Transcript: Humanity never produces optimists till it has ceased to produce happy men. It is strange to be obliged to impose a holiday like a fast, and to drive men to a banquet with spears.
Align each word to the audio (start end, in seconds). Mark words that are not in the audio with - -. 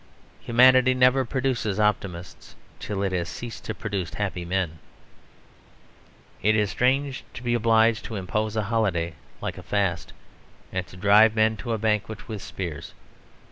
Humanity 0.39 0.95
never 0.95 1.23
produces 1.25 1.79
optimists 1.79 2.55
till 2.79 3.03
it 3.03 3.11
has 3.11 3.29
ceased 3.29 3.65
to 3.65 3.75
produce 3.75 4.15
happy 4.15 4.43
men. 4.43 4.79
It 6.41 6.55
is 6.55 6.71
strange 6.71 7.23
to 7.35 7.43
be 7.43 7.53
obliged 7.53 8.03
to 8.05 8.15
impose 8.15 8.55
a 8.55 8.63
holiday 8.63 9.13
like 9.41 9.59
a 9.59 9.63
fast, 9.63 10.11
and 10.73 10.87
to 10.87 10.97
drive 10.97 11.35
men 11.35 11.55
to 11.57 11.73
a 11.73 11.77
banquet 11.77 12.27
with 12.27 12.41
spears. 12.41 12.95